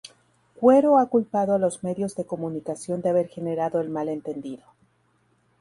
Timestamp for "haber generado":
3.11-3.79